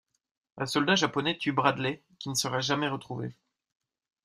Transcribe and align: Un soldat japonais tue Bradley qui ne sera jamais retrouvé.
Un 0.57 0.65
soldat 0.65 0.95
japonais 0.95 1.37
tue 1.37 1.51
Bradley 1.51 2.01
qui 2.17 2.29
ne 2.29 2.33
sera 2.33 2.59
jamais 2.59 2.87
retrouvé. 2.87 3.35